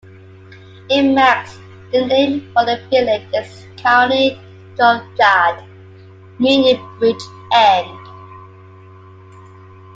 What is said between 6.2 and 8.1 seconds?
meaning "bridge end".